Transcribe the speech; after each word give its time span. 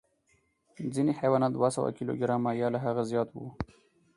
ځینې 0.95 1.11
حیوانات 1.19 1.51
دوه 1.53 1.69
سوه 1.75 1.89
کیلو 1.97 2.13
ګرامه 2.21 2.51
یا 2.61 2.67
له 2.75 2.79
هغه 2.85 3.01
زیات 3.11 3.29
وو. 3.31 3.47